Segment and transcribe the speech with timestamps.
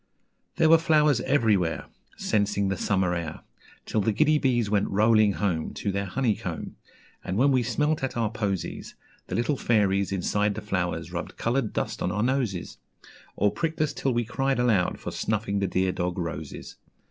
[0.55, 1.85] There were flowers everywhere,
[2.17, 3.41] Censing the summer air,
[3.85, 6.75] Till the giddy bees went rolling home To their honeycomb,
[7.23, 8.95] And when we smelt at our posies,
[9.27, 12.79] The little fairies inside the flowers rubbed coloured dust on our noses,
[13.35, 16.77] Or pricked us till we cried aloud for snuffing the dear dog roses.